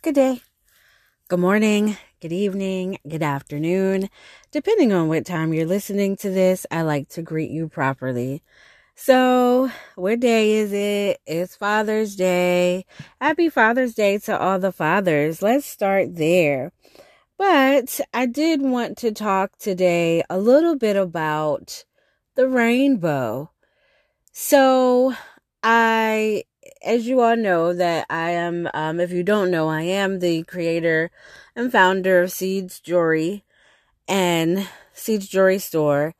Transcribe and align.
good 0.00 0.14
day, 0.14 0.40
good 1.26 1.40
morning, 1.40 1.96
good 2.20 2.32
evening, 2.32 2.98
good 3.08 3.22
afternoon. 3.22 4.08
Depending 4.52 4.92
on 4.92 5.08
what 5.08 5.26
time 5.26 5.52
you're 5.52 5.66
listening 5.66 6.16
to 6.18 6.30
this, 6.30 6.64
I 6.70 6.82
like 6.82 7.08
to 7.10 7.22
greet 7.22 7.50
you 7.50 7.68
properly. 7.68 8.44
So, 8.94 9.70
what 9.96 10.20
day 10.20 10.52
is 10.52 10.72
it? 10.72 11.20
It's 11.26 11.56
Father's 11.56 12.14
Day. 12.14 12.86
Happy 13.20 13.48
Father's 13.48 13.94
Day 13.94 14.18
to 14.18 14.38
all 14.38 14.60
the 14.60 14.70
fathers. 14.70 15.42
Let's 15.42 15.66
start 15.66 16.14
there. 16.14 16.72
But 17.36 18.00
I 18.14 18.26
did 18.26 18.62
want 18.62 18.98
to 18.98 19.10
talk 19.10 19.58
today 19.58 20.22
a 20.30 20.38
little 20.38 20.76
bit 20.76 20.94
about 20.94 21.84
the 22.36 22.48
rainbow. 22.48 23.50
So, 24.32 25.14
I 25.64 26.44
as 26.82 27.06
you 27.06 27.20
all 27.20 27.36
know 27.36 27.72
that 27.74 28.06
I 28.08 28.30
am 28.30 28.68
um, 28.74 29.00
if 29.00 29.10
you 29.10 29.22
don't 29.22 29.50
know, 29.50 29.68
I 29.68 29.82
am 29.82 30.18
the 30.18 30.42
creator 30.44 31.10
and 31.54 31.72
founder 31.72 32.22
of 32.22 32.32
Seeds 32.32 32.80
Jewelry 32.80 33.44
and 34.06 34.68
Seeds 34.92 35.28
Jewelry 35.28 35.58
Store. 35.58 36.14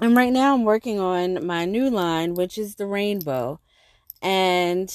And 0.00 0.16
right 0.16 0.32
now 0.32 0.54
I'm 0.54 0.64
working 0.64 0.98
on 0.98 1.46
my 1.46 1.64
new 1.64 1.88
line, 1.88 2.34
which 2.34 2.58
is 2.58 2.74
the 2.74 2.86
rainbow. 2.86 3.60
And 4.20 4.92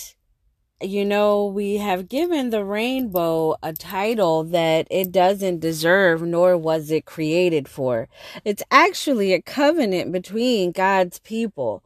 you 0.81 1.03
know, 1.03 1.45
we 1.45 1.77
have 1.77 2.07
given 2.07 2.51
the 2.51 2.63
rainbow 2.63 3.55
a 3.63 3.73
title 3.73 4.43
that 4.43 4.87
it 4.91 5.11
doesn't 5.11 5.59
deserve, 5.59 6.21
nor 6.21 6.55
was 6.55 6.91
it 6.91 7.05
created 7.05 7.67
for. 7.67 8.07
It's 8.45 8.61
actually 8.69 9.33
a 9.33 9.41
covenant 9.41 10.11
between 10.11 10.71
God's 10.71 11.17
people. 11.19 11.83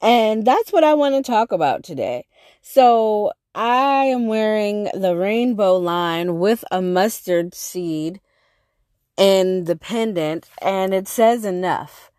And 0.00 0.46
that's 0.46 0.72
what 0.72 0.84
I 0.84 0.94
want 0.94 1.14
to 1.14 1.30
talk 1.30 1.52
about 1.52 1.82
today. 1.82 2.26
So 2.62 3.32
I 3.54 4.04
am 4.04 4.26
wearing 4.26 4.84
the 4.94 5.16
rainbow 5.16 5.76
line 5.76 6.38
with 6.38 6.64
a 6.70 6.80
mustard 6.80 7.54
seed 7.54 8.20
in 9.16 9.64
the 9.64 9.76
pendant, 9.76 10.48
and 10.62 10.94
it 10.94 11.06
says 11.06 11.44
enough. 11.44 12.10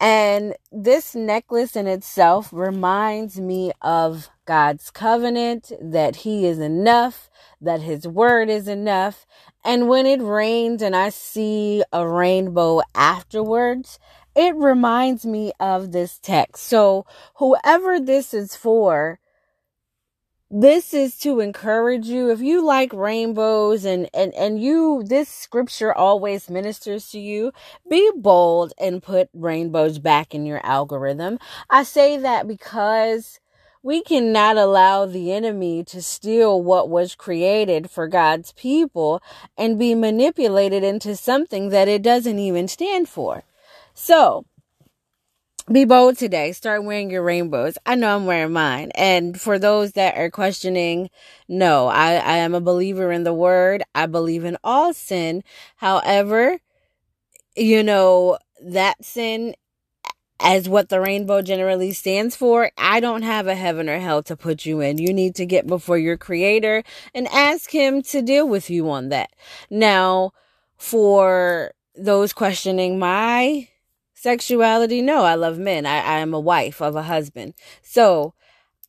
And 0.00 0.54
this 0.70 1.14
necklace 1.14 1.76
in 1.76 1.86
itself 1.86 2.50
reminds 2.52 3.40
me 3.40 3.72
of 3.80 4.28
God's 4.44 4.90
covenant 4.90 5.72
that 5.80 6.16
He 6.16 6.46
is 6.46 6.58
enough, 6.58 7.30
that 7.60 7.80
His 7.80 8.06
word 8.06 8.50
is 8.50 8.68
enough. 8.68 9.24
And 9.64 9.88
when 9.88 10.04
it 10.04 10.20
rains 10.20 10.82
and 10.82 10.94
I 10.94 11.08
see 11.08 11.82
a 11.92 12.06
rainbow 12.06 12.82
afterwards, 12.94 13.98
it 14.34 14.54
reminds 14.56 15.24
me 15.24 15.52
of 15.60 15.92
this 15.92 16.18
text. 16.18 16.64
So, 16.64 17.06
whoever 17.36 18.00
this 18.00 18.34
is 18.34 18.56
for, 18.56 19.18
this 20.50 20.94
is 20.94 21.16
to 21.18 21.40
encourage 21.40 22.06
you 22.06 22.30
if 22.30 22.40
you 22.40 22.64
like 22.64 22.92
rainbows 22.92 23.84
and 23.84 24.08
and 24.14 24.32
and 24.34 24.62
you 24.62 25.02
this 25.04 25.28
scripture 25.28 25.92
always 25.92 26.48
ministers 26.48 27.10
to 27.10 27.18
you 27.18 27.50
be 27.90 28.08
bold 28.14 28.72
and 28.78 29.02
put 29.02 29.28
rainbows 29.32 29.98
back 29.98 30.32
in 30.32 30.46
your 30.46 30.64
algorithm 30.64 31.38
i 31.70 31.82
say 31.82 32.16
that 32.16 32.46
because 32.46 33.40
we 33.84 34.00
cannot 34.00 34.56
allow 34.56 35.04
the 35.04 35.30
enemy 35.30 35.84
to 35.84 36.00
steal 36.00 36.62
what 36.62 36.88
was 36.88 37.14
created 37.14 37.90
for 37.90 38.08
God's 38.08 38.50
people 38.52 39.22
and 39.58 39.78
be 39.78 39.94
manipulated 39.94 40.82
into 40.82 41.14
something 41.14 41.68
that 41.68 41.86
it 41.86 42.00
doesn't 42.00 42.38
even 42.38 42.66
stand 42.66 43.10
for. 43.10 43.44
So, 43.94 44.44
be 45.70 45.86
bold 45.86 46.18
today. 46.18 46.52
Start 46.52 46.84
wearing 46.84 47.10
your 47.10 47.22
rainbows. 47.22 47.78
I 47.86 47.94
know 47.94 48.14
I'm 48.14 48.26
wearing 48.26 48.52
mine. 48.52 48.90
And 48.96 49.40
for 49.40 49.58
those 49.58 49.92
that 49.92 50.16
are 50.18 50.30
questioning, 50.30 51.08
no, 51.48 51.86
I, 51.86 52.16
I 52.16 52.36
am 52.38 52.54
a 52.54 52.60
believer 52.60 53.10
in 53.12 53.24
the 53.24 53.32
word. 53.32 53.82
I 53.94 54.06
believe 54.06 54.44
in 54.44 54.58
all 54.62 54.92
sin. 54.92 55.42
However, 55.76 56.58
you 57.56 57.82
know, 57.82 58.36
that 58.62 59.02
sin 59.02 59.54
as 60.38 60.68
what 60.68 60.90
the 60.90 61.00
rainbow 61.00 61.40
generally 61.40 61.92
stands 61.92 62.36
for, 62.36 62.70
I 62.76 63.00
don't 63.00 63.22
have 63.22 63.46
a 63.46 63.54
heaven 63.54 63.88
or 63.88 64.00
hell 64.00 64.22
to 64.24 64.36
put 64.36 64.66
you 64.66 64.80
in. 64.80 64.98
You 64.98 65.14
need 65.14 65.34
to 65.36 65.46
get 65.46 65.66
before 65.66 65.96
your 65.96 66.18
creator 66.18 66.82
and 67.14 67.26
ask 67.28 67.70
him 67.70 68.02
to 68.02 68.20
deal 68.20 68.46
with 68.46 68.68
you 68.68 68.90
on 68.90 69.08
that. 69.08 69.30
Now, 69.70 70.32
for 70.76 71.72
those 71.96 72.34
questioning 72.34 72.98
my 72.98 73.68
Sexuality, 74.24 75.02
no, 75.02 75.22
I 75.22 75.34
love 75.34 75.58
men. 75.58 75.84
I, 75.84 75.98
I 75.98 76.18
am 76.20 76.32
a 76.32 76.40
wife 76.40 76.80
of 76.80 76.96
a 76.96 77.02
husband. 77.02 77.52
So 77.82 78.32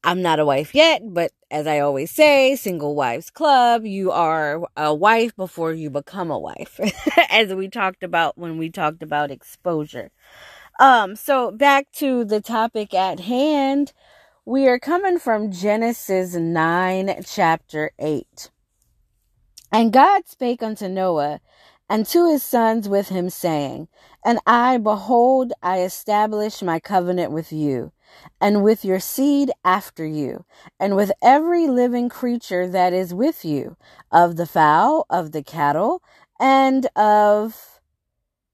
I'm 0.02 0.22
not 0.22 0.40
a 0.40 0.46
wife 0.46 0.74
yet, 0.74 1.02
but 1.04 1.34
as 1.52 1.68
I 1.68 1.80
always 1.80 2.10
say, 2.10 2.56
single 2.56 2.96
wives 2.96 3.32
club, 3.32 3.86
you 3.86 4.12
are 4.12 4.66
a 4.78 4.96
wife 4.96 5.36
before 5.36 5.74
you 5.74 5.90
become 5.90 6.32
a 6.32 6.40
wife. 6.40 6.80
as 7.30 7.54
we 7.54 7.68
talked 7.68 8.02
about 8.02 8.38
when 8.38 8.58
we 8.58 8.70
talked 8.70 9.04
about 9.04 9.30
exposure. 9.30 10.10
Um, 10.80 11.18
so 11.18 11.52
back 11.52 11.92
to 11.96 12.24
the 12.24 12.40
topic 12.40 12.94
at 12.94 13.20
hand. 13.20 13.92
We 14.46 14.70
are 14.70 14.80
coming 14.80 15.20
from 15.20 15.52
Genesis 15.52 16.34
9, 16.34 17.24
chapter 17.28 17.92
8. 18.00 18.52
And 19.70 19.92
God 19.92 20.30
spake 20.30 20.64
unto 20.64 20.88
Noah 20.88 21.42
and 21.90 22.06
to 22.08 22.30
his 22.30 22.44
sons 22.44 22.90
with 22.90 23.10
him, 23.10 23.30
saying, 23.30 23.88
And 24.24 24.40
I, 24.46 24.78
behold, 24.78 25.54
I 25.62 25.82
establish 25.82 26.62
my 26.62 26.80
covenant 26.80 27.32
with 27.32 27.52
you, 27.52 27.92
and 28.42 28.64
with 28.64 28.84
your 28.84 29.00
seed 29.00 29.52
after 29.64 30.06
you, 30.06 30.46
and 30.80 30.96
with 30.96 31.12
every 31.22 31.68
living 31.68 32.10
creature 32.10 32.68
that 32.68 32.94
is 32.94 33.14
with 33.14 33.46
you, 33.46 33.78
of 34.12 34.36
the 34.36 34.48
fowl, 34.48 35.06
of 35.10 35.32
the 35.32 35.44
cattle, 35.44 36.02
and 36.40 36.88
of 36.96 37.80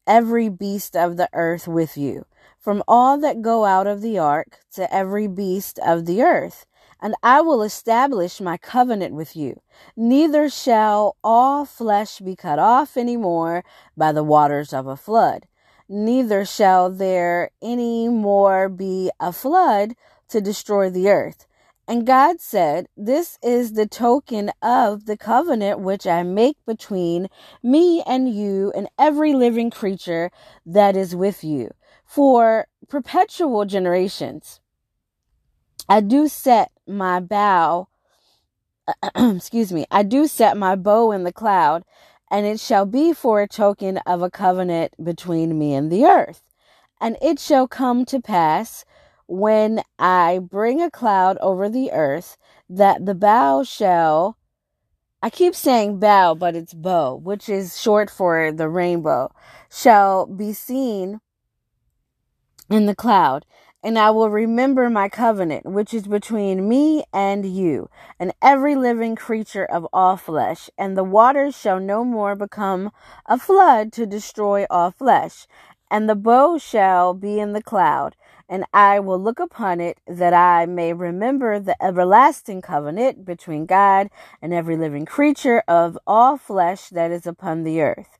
every 0.05 0.49
beast 0.49 0.95
of 0.95 1.17
the 1.17 1.29
earth 1.33 1.67
with 1.67 1.97
you, 1.97 2.25
from 2.59 2.83
all 2.87 3.17
that 3.17 3.41
go 3.41 3.65
out 3.65 3.87
of 3.87 4.01
the 4.01 4.19
ark 4.19 4.59
to 4.73 4.93
every 4.93 5.27
beast 5.27 5.79
of 5.79 6.05
the 6.05 6.21
earth 6.21 6.65
and 7.01 7.15
I 7.23 7.41
will 7.41 7.63
establish 7.63 8.39
my 8.39 8.57
covenant 8.57 9.15
with 9.15 9.35
you. 9.35 9.61
Neither 9.95 10.49
shall 10.49 11.17
all 11.23 11.65
flesh 11.65 12.19
be 12.19 12.35
cut 12.35 12.59
off 12.59 12.95
any 12.95 13.17
more 13.17 13.63
by 13.97 14.11
the 14.11 14.23
waters 14.23 14.71
of 14.71 14.87
a 14.87 14.95
flood. 14.95 15.47
Neither 15.89 16.45
shall 16.45 16.89
there 16.89 17.49
any 17.61 18.07
more 18.07 18.69
be 18.69 19.11
a 19.19 19.33
flood 19.33 19.95
to 20.29 20.39
destroy 20.39 20.89
the 20.89 21.09
earth. 21.09 21.47
And 21.87 22.07
God 22.07 22.39
said, 22.39 22.87
This 22.95 23.37
is 23.43 23.73
the 23.73 23.87
token 23.87 24.51
of 24.61 25.05
the 25.05 25.17
covenant 25.17 25.81
which 25.81 26.07
I 26.07 26.23
make 26.23 26.55
between 26.65 27.27
me 27.61 28.01
and 28.03 28.33
you 28.33 28.71
and 28.73 28.87
every 28.97 29.33
living 29.33 29.71
creature 29.71 30.31
that 30.65 30.95
is 30.95 31.13
with 31.13 31.43
you 31.43 31.71
for 32.05 32.67
perpetual 32.87 33.65
generations. 33.65 34.60
I 35.89 36.01
do 36.01 36.27
set 36.27 36.71
my 36.87 37.19
bow, 37.19 37.87
excuse 39.15 39.71
me, 39.71 39.85
I 39.91 40.03
do 40.03 40.27
set 40.27 40.57
my 40.57 40.75
bow 40.75 41.11
in 41.11 41.23
the 41.23 41.33
cloud, 41.33 41.83
and 42.29 42.45
it 42.45 42.59
shall 42.59 42.85
be 42.85 43.13
for 43.13 43.41
a 43.41 43.47
token 43.47 43.97
of 44.05 44.21
a 44.21 44.29
covenant 44.29 44.93
between 45.03 45.57
me 45.57 45.73
and 45.73 45.91
the 45.91 46.05
earth. 46.05 46.41
And 46.99 47.17
it 47.21 47.39
shall 47.39 47.67
come 47.67 48.05
to 48.05 48.21
pass 48.21 48.85
when 49.27 49.81
I 49.97 50.39
bring 50.39 50.81
a 50.81 50.91
cloud 50.91 51.37
over 51.41 51.69
the 51.69 51.91
earth 51.91 52.37
that 52.69 53.05
the 53.05 53.15
bow 53.15 53.63
shall 53.63 54.37
I 55.23 55.29
keep 55.29 55.53
saying 55.53 55.99
bow, 55.99 56.33
but 56.33 56.55
it's 56.55 56.73
bow, 56.73 57.15
which 57.15 57.47
is 57.47 57.79
short 57.79 58.09
for 58.09 58.51
the 58.51 58.67
rainbow, 58.67 59.31
shall 59.69 60.25
be 60.25 60.51
seen 60.51 61.21
in 62.71 62.87
the 62.87 62.95
cloud, 62.95 63.45
and 63.83 63.97
I 63.97 64.11
will 64.11 64.29
remember 64.29 64.89
my 64.89 65.09
covenant, 65.09 65.65
which 65.65 65.93
is 65.93 66.07
between 66.07 66.69
me 66.69 67.03
and 67.11 67.45
you, 67.45 67.89
and 68.19 68.33
every 68.41 68.75
living 68.75 69.15
creature 69.15 69.65
of 69.65 69.87
all 69.91 70.17
flesh, 70.17 70.69
and 70.77 70.95
the 70.95 71.03
waters 71.03 71.57
shall 71.57 71.79
no 71.79 72.03
more 72.03 72.35
become 72.35 72.91
a 73.25 73.39
flood 73.39 73.91
to 73.93 74.05
destroy 74.05 74.65
all 74.69 74.91
flesh, 74.91 75.47
and 75.89 76.07
the 76.07 76.15
bow 76.15 76.57
shall 76.57 77.13
be 77.13 77.39
in 77.39 77.53
the 77.53 77.63
cloud, 77.63 78.15
and 78.47 78.65
I 78.73 78.99
will 78.99 79.19
look 79.19 79.39
upon 79.39 79.81
it 79.81 79.99
that 80.05 80.33
I 80.33 80.65
may 80.65 80.93
remember 80.93 81.59
the 81.59 81.81
everlasting 81.83 82.61
covenant 82.61 83.25
between 83.25 83.65
God 83.65 84.09
and 84.41 84.53
every 84.53 84.77
living 84.77 85.05
creature 85.05 85.63
of 85.67 85.97
all 86.05 86.37
flesh 86.37 86.89
that 86.89 87.11
is 87.11 87.25
upon 87.25 87.63
the 87.63 87.81
earth. 87.81 88.19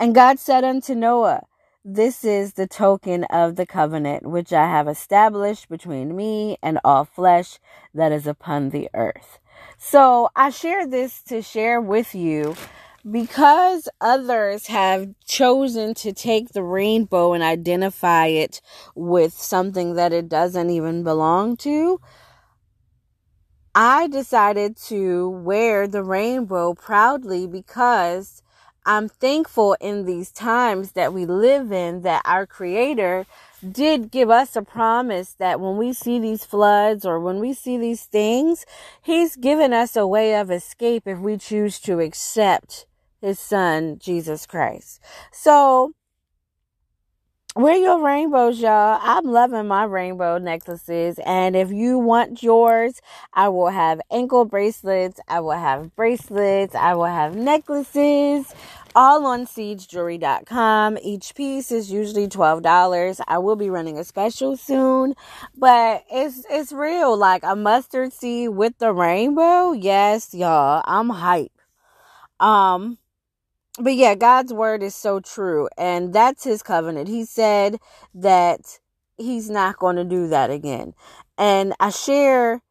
And 0.00 0.14
God 0.14 0.38
said 0.38 0.64
unto 0.64 0.94
Noah, 0.94 1.44
this 1.90 2.22
is 2.22 2.52
the 2.52 2.66
token 2.66 3.24
of 3.24 3.56
the 3.56 3.64
covenant 3.64 4.26
which 4.26 4.52
I 4.52 4.66
have 4.66 4.88
established 4.88 5.70
between 5.70 6.14
me 6.14 6.58
and 6.62 6.78
all 6.84 7.06
flesh 7.06 7.58
that 7.94 8.12
is 8.12 8.26
upon 8.26 8.68
the 8.68 8.90
earth. 8.92 9.38
So 9.78 10.28
I 10.36 10.50
share 10.50 10.86
this 10.86 11.22
to 11.24 11.40
share 11.40 11.80
with 11.80 12.14
you 12.14 12.56
because 13.10 13.88
others 14.02 14.66
have 14.66 15.14
chosen 15.24 15.94
to 15.94 16.12
take 16.12 16.50
the 16.50 16.62
rainbow 16.62 17.32
and 17.32 17.42
identify 17.42 18.26
it 18.26 18.60
with 18.94 19.32
something 19.32 19.94
that 19.94 20.12
it 20.12 20.28
doesn't 20.28 20.68
even 20.68 21.04
belong 21.04 21.56
to. 21.58 22.02
I 23.74 24.08
decided 24.08 24.76
to 24.88 25.30
wear 25.30 25.88
the 25.88 26.04
rainbow 26.04 26.74
proudly 26.74 27.46
because 27.46 28.42
I'm 28.88 29.10
thankful 29.10 29.76
in 29.82 30.06
these 30.06 30.32
times 30.32 30.92
that 30.92 31.12
we 31.12 31.26
live 31.26 31.70
in 31.72 32.00
that 32.04 32.22
our 32.24 32.46
creator 32.46 33.26
did 33.70 34.10
give 34.10 34.30
us 34.30 34.56
a 34.56 34.62
promise 34.62 35.34
that 35.34 35.60
when 35.60 35.76
we 35.76 35.92
see 35.92 36.18
these 36.18 36.46
floods 36.46 37.04
or 37.04 37.20
when 37.20 37.38
we 37.38 37.52
see 37.52 37.76
these 37.76 38.04
things, 38.04 38.64
he's 39.02 39.36
given 39.36 39.74
us 39.74 39.94
a 39.94 40.06
way 40.06 40.34
of 40.34 40.50
escape 40.50 41.02
if 41.04 41.18
we 41.18 41.36
choose 41.36 41.78
to 41.80 42.00
accept 42.00 42.86
his 43.20 43.38
son, 43.38 43.98
Jesus 43.98 44.46
Christ. 44.46 45.00
So 45.32 45.92
Wear 47.58 47.74
your 47.74 48.00
rainbows, 48.00 48.60
y'all. 48.60 49.00
I'm 49.02 49.24
loving 49.24 49.66
my 49.66 49.82
rainbow 49.82 50.38
necklaces. 50.38 51.18
And 51.26 51.56
if 51.56 51.72
you 51.72 51.98
want 51.98 52.40
yours, 52.40 53.02
I 53.34 53.48
will 53.48 53.70
have 53.70 54.00
ankle 54.12 54.44
bracelets. 54.44 55.18
I 55.26 55.40
will 55.40 55.58
have 55.58 55.92
bracelets. 55.96 56.76
I 56.76 56.94
will 56.94 57.06
have 57.06 57.34
necklaces. 57.34 58.54
All 58.94 59.26
on 59.26 59.44
seedsjewelry.com. 59.44 60.98
Each 61.02 61.34
piece 61.34 61.72
is 61.72 61.90
usually 61.90 62.28
$12. 62.28 63.20
I 63.26 63.38
will 63.38 63.56
be 63.56 63.70
running 63.70 63.98
a 63.98 64.04
special 64.04 64.56
soon. 64.56 65.14
But 65.56 66.04
it's 66.12 66.46
it's 66.48 66.70
real. 66.70 67.16
Like 67.16 67.42
a 67.42 67.56
mustard 67.56 68.12
seed 68.12 68.50
with 68.50 68.78
the 68.78 68.92
rainbow. 68.92 69.72
Yes, 69.72 70.32
y'all. 70.32 70.80
I'm 70.84 71.08
hype. 71.08 71.50
Um 72.38 72.98
but 73.78 73.94
yeah, 73.94 74.14
God's 74.14 74.52
word 74.52 74.82
is 74.82 74.94
so 74.94 75.20
true. 75.20 75.68
And 75.76 76.12
that's 76.12 76.44
his 76.44 76.62
covenant. 76.62 77.08
He 77.08 77.24
said 77.24 77.78
that 78.14 78.80
he's 79.16 79.48
not 79.48 79.78
going 79.78 79.96
to 79.96 80.04
do 80.04 80.28
that 80.28 80.50
again. 80.50 80.94
And 81.36 81.74
I 81.78 81.90
share 81.90 82.62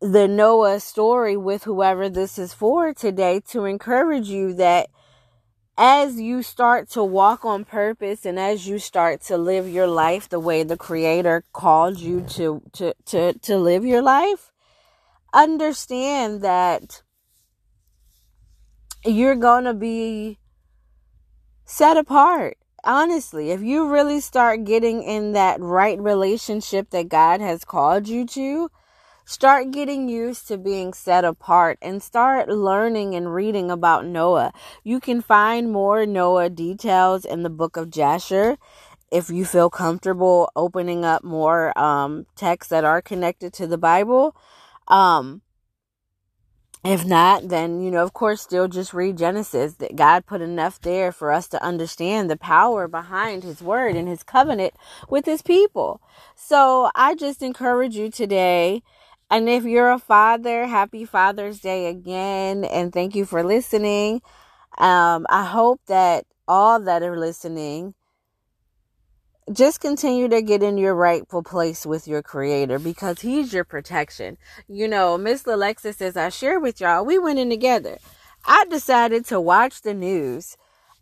the 0.00 0.28
Noah 0.28 0.80
story 0.80 1.36
with 1.36 1.64
whoever 1.64 2.08
this 2.08 2.38
is 2.38 2.52
for 2.52 2.92
today 2.92 3.40
to 3.48 3.64
encourage 3.64 4.28
you 4.28 4.52
that 4.54 4.88
as 5.76 6.20
you 6.20 6.42
start 6.42 6.88
to 6.90 7.02
walk 7.02 7.44
on 7.44 7.64
purpose 7.64 8.24
and 8.24 8.38
as 8.38 8.68
you 8.68 8.78
start 8.78 9.22
to 9.22 9.36
live 9.36 9.68
your 9.68 9.86
life 9.86 10.28
the 10.28 10.38
way 10.38 10.62
the 10.62 10.76
creator 10.76 11.42
called 11.52 11.98
you 11.98 12.20
to 12.20 12.62
to 12.72 12.94
to 13.04 13.32
to 13.40 13.56
live 13.56 13.84
your 13.84 14.02
life 14.02 14.52
understand 15.32 16.42
that 16.42 17.02
you're 19.04 19.36
going 19.36 19.64
to 19.64 19.74
be 19.74 20.38
set 21.64 21.96
apart. 21.96 22.56
Honestly, 22.84 23.50
if 23.50 23.62
you 23.62 23.88
really 23.88 24.20
start 24.20 24.64
getting 24.64 25.02
in 25.02 25.32
that 25.32 25.60
right 25.60 25.98
relationship 26.00 26.90
that 26.90 27.08
God 27.08 27.40
has 27.40 27.64
called 27.64 28.08
you 28.08 28.26
to, 28.26 28.70
start 29.24 29.70
getting 29.70 30.08
used 30.08 30.46
to 30.48 30.58
being 30.58 30.92
set 30.92 31.24
apart 31.24 31.78
and 31.80 32.02
start 32.02 32.48
learning 32.48 33.14
and 33.14 33.32
reading 33.32 33.70
about 33.70 34.04
Noah. 34.04 34.52
You 34.82 35.00
can 35.00 35.22
find 35.22 35.72
more 35.72 36.04
Noah 36.04 36.50
details 36.50 37.24
in 37.24 37.42
the 37.42 37.50
book 37.50 37.76
of 37.76 37.90
Jasher 37.90 38.58
if 39.10 39.30
you 39.30 39.44
feel 39.44 39.70
comfortable 39.70 40.50
opening 40.54 41.04
up 41.04 41.24
more 41.24 41.76
um, 41.78 42.26
texts 42.36 42.70
that 42.70 42.84
are 42.84 43.00
connected 43.00 43.52
to 43.54 43.66
the 43.66 43.78
Bible. 43.78 44.36
Um, 44.88 45.40
if 46.84 47.04
not, 47.04 47.48
then, 47.48 47.80
you 47.80 47.90
know, 47.90 48.02
of 48.02 48.12
course, 48.12 48.42
still 48.42 48.68
just 48.68 48.92
read 48.92 49.16
Genesis. 49.16 49.74
That 49.74 49.96
God 49.96 50.26
put 50.26 50.42
enough 50.42 50.80
there 50.80 51.12
for 51.12 51.32
us 51.32 51.48
to 51.48 51.64
understand 51.64 52.30
the 52.30 52.36
power 52.36 52.88
behind 52.88 53.42
His 53.42 53.62
word 53.62 53.96
and 53.96 54.06
His 54.06 54.22
covenant 54.22 54.74
with 55.08 55.24
His 55.24 55.42
people. 55.42 56.00
So 56.36 56.90
I 56.94 57.14
just 57.14 57.42
encourage 57.42 57.96
you 57.96 58.10
today. 58.10 58.82
And 59.30 59.48
if 59.48 59.64
you're 59.64 59.90
a 59.90 59.98
father, 59.98 60.66
happy 60.66 61.06
Father's 61.06 61.60
Day 61.60 61.86
again. 61.86 62.64
And 62.64 62.92
thank 62.92 63.14
you 63.14 63.24
for 63.24 63.42
listening. 63.42 64.20
Um, 64.76 65.26
I 65.30 65.44
hope 65.44 65.80
that 65.86 66.26
all 66.46 66.80
that 66.80 67.02
are 67.02 67.18
listening 67.18 67.94
just 69.52 69.80
continue 69.80 70.28
to 70.28 70.40
get 70.40 70.62
in 70.62 70.78
your 70.78 70.94
rightful 70.94 71.42
place 71.42 71.84
with 71.84 72.08
your 72.08 72.22
creator 72.22 72.78
because 72.78 73.20
he's 73.20 73.52
your 73.52 73.64
protection. 73.64 74.38
You 74.68 74.88
know, 74.88 75.18
Miss 75.18 75.46
Alexis 75.46 75.98
says, 75.98 76.16
I 76.16 76.30
share 76.30 76.58
with 76.58 76.80
y'all, 76.80 77.04
we 77.04 77.18
went 77.18 77.38
in 77.38 77.50
together. 77.50 77.98
I 78.46 78.64
decided 78.66 79.26
to 79.26 79.40
watch 79.40 79.82
the 79.82 79.94
news. 79.94 80.56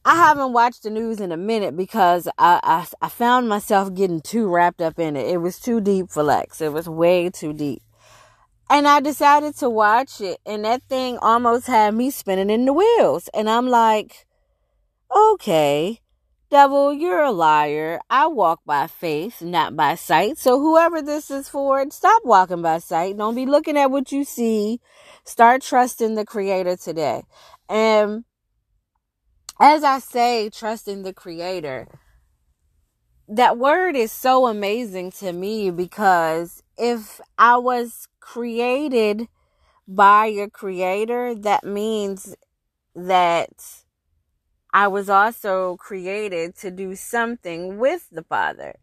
I 0.05 0.17
haven't 0.17 0.53
watched 0.53 0.83
the 0.83 0.91
news 0.91 1.21
in 1.21 1.31
a 1.31 1.37
minute 1.37 1.77
because 1.77 2.27
I, 2.37 2.59
I, 2.65 2.87
I 3.00 3.09
found 3.09 3.49
myself 3.49 3.94
getting 3.94 4.21
too 4.21 4.49
wrapped 4.49 4.81
up 4.81 4.99
in 4.99 5.17
it. 5.17 5.29
It 5.29 5.38
was 5.38 5.61
too 5.61 5.81
deep 5.81 6.11
for 6.11 6.25
Lex. 6.25 6.61
It 6.61 6.73
was 6.73 6.88
way 6.88 7.31
too 7.31 7.53
deep. 7.53 7.83
And 8.69 8.88
I 8.88 9.00
decided 9.00 9.55
to 9.59 9.69
watch 9.69 10.21
it, 10.21 10.38
and 10.47 10.65
that 10.65 10.83
thing 10.88 11.19
almost 11.19 11.67
had 11.67 11.95
me 11.95 12.11
spinning 12.11 12.50
in 12.50 12.65
the 12.65 12.73
wheels. 12.73 13.29
And 13.35 13.49
I'm 13.49 13.69
like, 13.69 14.27
okay, 15.15 16.00
Devil, 16.52 16.93
you're 16.93 17.22
a 17.22 17.31
liar. 17.31 17.99
I 18.10 18.26
walk 18.26 18.60
by 18.66 18.87
faith, 18.87 19.40
not 19.40 19.75
by 19.75 19.94
sight. 19.94 20.37
So 20.37 20.60
whoever 20.60 21.00
this 21.00 21.31
is 21.31 21.49
for, 21.49 21.82
stop 21.88 22.26
walking 22.26 22.60
by 22.60 22.76
sight. 22.76 23.16
Don't 23.16 23.34
be 23.34 23.46
looking 23.46 23.78
at 23.78 23.90
what 23.90 24.12
you 24.12 24.22
see. 24.22 24.78
Start 25.25 25.62
trusting 25.62 26.14
the 26.14 26.26
creator 26.26 26.76
today. 26.76 27.22
And 27.70 28.26
as 29.58 29.82
I 29.82 29.99
say, 29.99 30.50
trusting 30.50 31.04
the 31.04 31.14
creator, 31.14 31.88
that 33.26 33.56
word 33.56 33.96
is 33.96 34.12
so 34.12 34.46
amazing 34.46 35.12
to 35.12 35.32
me 35.32 35.70
because 35.70 36.62
if 36.76 37.19
I 37.38 37.56
was 37.56 38.08
created 38.20 39.26
by 39.88 40.26
a 40.26 40.50
creator, 40.50 41.34
that 41.34 41.64
means 41.64 42.37
that 42.94 43.81
I 44.73 44.89
was 44.89 45.11
also 45.11 45.77
created 45.77 46.57
to 46.59 46.71
do 46.71 46.95
something 46.95 47.79
with 47.79 48.09
the 48.11 48.23
Father. 48.23 48.77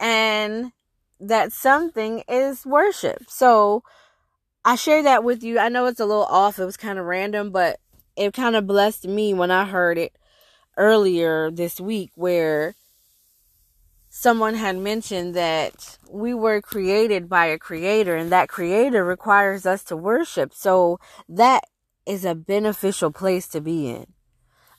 And 0.00 0.72
that 1.20 1.52
something 1.52 2.24
is 2.28 2.66
worship. 2.66 3.24
So 3.28 3.84
I 4.64 4.76
share 4.76 5.02
that 5.02 5.24
with 5.24 5.42
you. 5.42 5.58
I 5.58 5.68
know 5.68 5.86
it's 5.86 6.00
a 6.00 6.06
little 6.06 6.24
off. 6.24 6.58
It 6.58 6.64
was 6.64 6.76
kind 6.76 6.98
of 6.98 7.06
random, 7.06 7.50
but 7.50 7.78
it 8.16 8.32
kind 8.34 8.56
of 8.56 8.66
blessed 8.66 9.06
me 9.06 9.34
when 9.34 9.50
I 9.50 9.64
heard 9.64 9.98
it 9.98 10.16
earlier 10.76 11.50
this 11.50 11.80
week 11.80 12.10
where 12.14 12.74
someone 14.08 14.54
had 14.54 14.76
mentioned 14.78 15.34
that 15.34 15.98
we 16.08 16.34
were 16.34 16.60
created 16.60 17.28
by 17.28 17.46
a 17.46 17.58
creator 17.58 18.16
and 18.16 18.30
that 18.30 18.48
creator 18.48 19.04
requires 19.04 19.66
us 19.66 19.82
to 19.84 19.96
worship. 19.96 20.52
So 20.54 20.98
that 21.28 21.64
is 22.06 22.24
a 22.24 22.34
beneficial 22.34 23.10
place 23.10 23.48
to 23.48 23.60
be 23.60 23.88
in. 23.88 24.06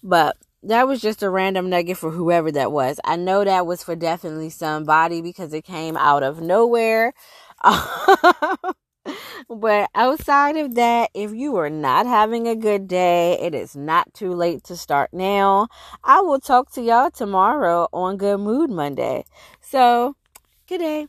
But 0.05 0.37
that 0.61 0.87
was 0.87 1.01
just 1.01 1.23
a 1.23 1.31
random 1.31 1.67
nugget 1.67 1.97
for 1.97 2.11
whoever 2.11 2.51
that 2.51 2.71
was. 2.71 2.99
I 3.03 3.15
know 3.15 3.43
that 3.43 3.65
was 3.65 3.83
for 3.83 3.95
definitely 3.95 4.51
somebody 4.51 5.19
because 5.19 5.51
it 5.51 5.63
came 5.63 5.97
out 5.97 6.21
of 6.21 6.41
nowhere. 6.41 7.13
but 9.49 9.89
outside 9.95 10.57
of 10.57 10.75
that, 10.75 11.09
if 11.15 11.33
you 11.33 11.55
are 11.55 11.71
not 11.71 12.05
having 12.05 12.47
a 12.47 12.55
good 12.55 12.87
day, 12.87 13.39
it 13.41 13.55
is 13.55 13.75
not 13.75 14.13
too 14.13 14.31
late 14.31 14.63
to 14.65 14.77
start 14.77 15.09
now. 15.11 15.69
I 16.03 16.21
will 16.21 16.39
talk 16.39 16.71
to 16.73 16.83
y'all 16.83 17.09
tomorrow 17.09 17.87
on 17.91 18.17
Good 18.17 18.37
Mood 18.37 18.69
Monday. 18.69 19.25
So, 19.59 20.15
good 20.67 20.79
day. 20.79 21.07